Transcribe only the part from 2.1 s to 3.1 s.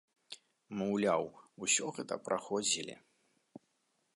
праходзілі.